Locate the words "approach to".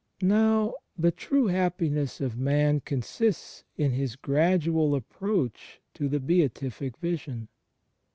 4.95-6.09